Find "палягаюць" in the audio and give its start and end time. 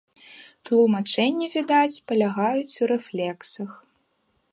2.11-2.79